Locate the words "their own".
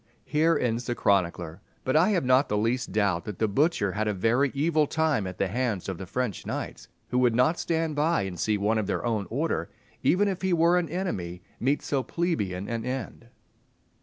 8.87-9.27